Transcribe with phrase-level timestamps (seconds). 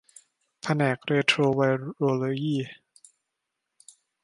[0.61, 1.61] แผนกเรโทรไว
[1.95, 2.57] โรโลยี